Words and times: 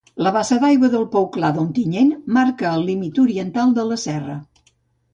La 0.27 0.29
bassa 0.35 0.55
d'aigua 0.63 0.89
del 0.93 1.03
Pou 1.17 1.27
Clar 1.35 1.51
d'Ontinyent 1.59 2.11
marca 2.39 2.73
el 2.81 2.89
límit 2.91 3.23
oriental 3.29 3.81
de 3.81 3.89
la 3.93 4.03
serra. 4.09 4.43